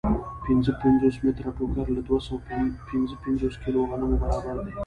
[0.45, 2.39] پنځه پنځوس متره ټوکر له دوه سوه
[2.91, 4.71] پنځه پنځوس کیلو غنمو برابر دی